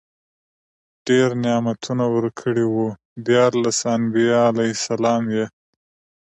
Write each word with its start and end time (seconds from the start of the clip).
ډير 1.07 1.29
نعمتونه 1.43 2.05
ورکړي 2.15 2.65
وو، 2.73 2.85
ديارلس 3.27 3.77
انبياء 3.95 4.43
عليهم 4.49 4.75
السلام 4.77 5.23
ئي 5.35 5.45